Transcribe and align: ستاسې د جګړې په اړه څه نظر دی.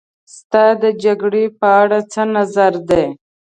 ستاسې 0.37 0.75
د 0.83 0.85
جګړې 1.03 1.43
په 1.59 1.67
اړه 1.81 1.99
څه 2.11 2.21
نظر 2.35 2.73
دی. 2.89 3.05